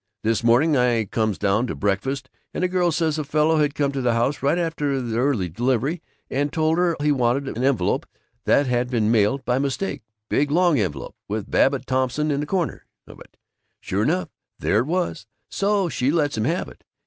This 0.23 0.43
morning 0.43 0.75
I 0.75 1.05
comes 1.05 1.37
down 1.37 1.67
to 1.67 1.75
breakfast 1.75 2.27
and 2.55 2.63
the 2.63 2.67
girl 2.67 2.91
says 2.91 3.19
a 3.19 3.23
fellow 3.23 3.57
had 3.57 3.75
come 3.75 3.91
to 3.91 4.01
the 4.01 4.13
house 4.15 4.41
right 4.41 4.57
after 4.57 4.99
the 4.99 5.19
early 5.19 5.47
delivery 5.47 6.01
and 6.27 6.51
told 6.51 6.79
her 6.79 6.95
he 6.99 7.11
wanted 7.11 7.47
an 7.55 7.63
envelope 7.63 8.07
that 8.45 8.65
had 8.65 8.89
been 8.89 9.11
mailed 9.11 9.45
by 9.45 9.59
mistake, 9.59 10.01
big 10.27 10.49
long 10.49 10.79
envelope 10.79 11.15
with 11.27 11.51
'Babbitt 11.51 11.85
Thompson' 11.85 12.31
in 12.31 12.39
the 12.39 12.47
corner 12.47 12.87
of 13.05 13.19
it. 13.19 13.37
Sure 13.79 14.01
enough, 14.01 14.29
there 14.57 14.79
it 14.79 14.87
was, 14.87 15.27
so 15.51 15.87
she 15.87 16.09
lets 16.09 16.35
him 16.35 16.45
have 16.45 16.67
it. 16.67 16.83